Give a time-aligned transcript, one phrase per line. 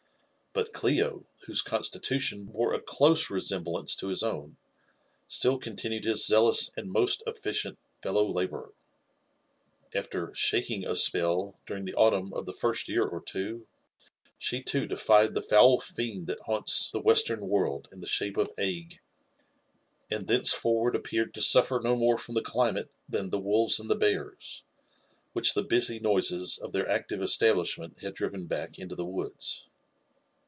[0.53, 4.57] But CIi6, whose constitution bore a clofe resemblance to hii own,
[5.25, 8.73] still continued his zeafous ate<f most efficieht felloW Iabourei'.
[9.95, 13.65] After ^* shaking a spell" during the antmim of flte first year ot two,
[14.37, 18.51] she teo defied the foul fi^nd tfha^ bannts the western worfd in the shape of
[18.59, 18.99] ague,
[20.11, 23.95] and thenceforward appeared to suffer no more from the climate than (be wolves and the
[23.95, 24.65] bears,
[25.31, 29.31] which the busy noises of their activd esCabf ishment had driven back into the wood».